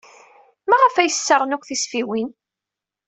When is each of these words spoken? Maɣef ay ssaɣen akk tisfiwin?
Maɣef 0.69 0.95
ay 0.97 1.11
ssaɣen 1.11 1.55
akk 1.55 1.63
tisfiwin? 1.67 2.29